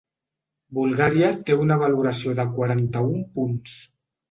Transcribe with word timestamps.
Bulgària 0.77 1.29
té 1.51 1.59
una 1.67 1.77
valoració 1.83 2.35
de 2.41 2.49
quaranta-un 2.57 3.23
punts. 3.39 3.79